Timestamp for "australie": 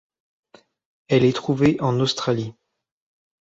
1.99-2.55